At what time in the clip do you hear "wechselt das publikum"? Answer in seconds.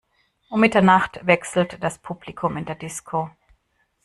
1.27-2.57